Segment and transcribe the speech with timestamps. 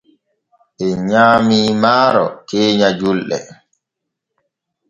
[0.85, 3.39] En nyaamii maaro keenya julɗe.